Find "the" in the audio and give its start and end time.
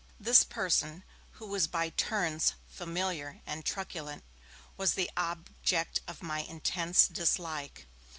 4.95-5.11